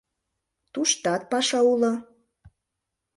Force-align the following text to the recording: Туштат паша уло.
Туштат 0.73 1.21
паша 1.31 1.59
уло. 1.71 1.91